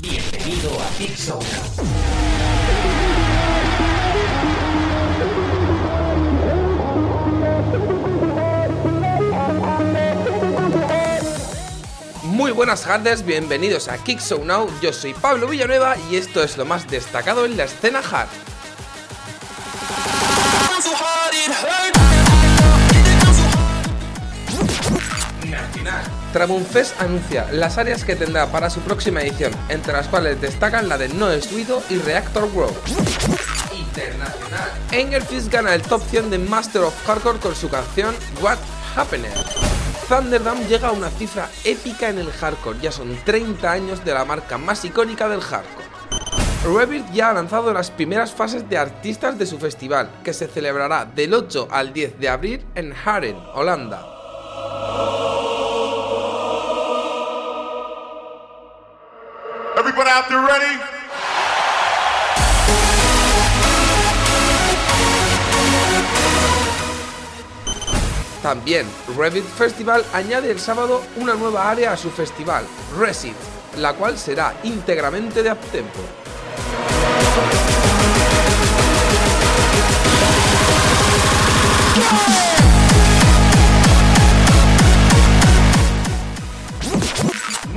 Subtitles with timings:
[0.00, 1.34] Bienvenido a Pixel.
[12.24, 16.66] Muy buenas tardes, bienvenidos a Kick Now, yo soy Pablo Villanueva y esto es lo
[16.66, 18.28] más destacado en la escena hard.
[26.38, 30.96] Tramunfest anuncia las áreas que tendrá para su próxima edición, entre las cuales destacan la
[30.96, 32.76] de No Estuido y Reactor World.
[33.76, 35.50] Internacional.
[35.50, 38.58] Gana el top 100 de Master of Hardcore con su canción What
[38.94, 39.26] Happened.
[40.08, 44.24] Thunderdam llega a una cifra épica en el hardcore, ya son 30 años de la
[44.24, 45.88] marca más icónica del hardcore.
[46.72, 51.04] Rebirth ya ha lanzado las primeras fases de artistas de su festival, que se celebrará
[51.04, 54.17] del 8 al 10 de abril en Haren, Holanda.
[68.42, 72.64] También, Revit Festival añade el sábado una nueva área a su festival,
[72.98, 73.34] Resit,
[73.76, 76.00] la cual será íntegramente de uptempo.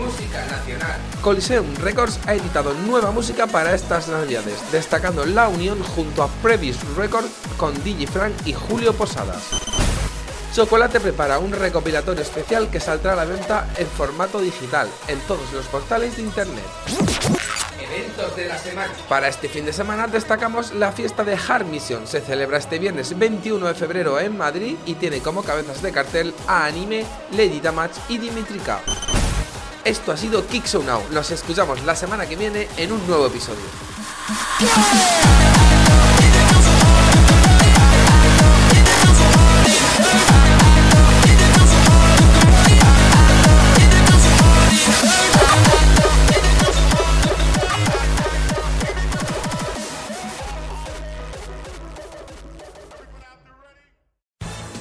[0.01, 0.99] Música nacional.
[1.21, 6.77] Coliseum Records ha editado nueva música para estas navidades, destacando la unión junto a Previous
[6.95, 9.43] Records con DJ Frank y Julio Posadas.
[10.55, 15.53] Chocolate prepara un recopilatorio especial que saldrá a la venta en formato digital en todos
[15.53, 16.65] los portales de internet.
[17.79, 18.91] Eventos de la semana.
[19.07, 22.07] Para este fin de semana destacamos la fiesta de Hard Mission.
[22.07, 26.33] Se celebra este viernes 21 de febrero en Madrid y tiene como cabezas de cartel
[26.47, 28.81] a Anime, Lady Damage y Dimitrika.
[29.83, 31.01] Esto ha sido Kick Now.
[31.11, 33.61] Nos escuchamos la semana que viene en un nuevo episodio.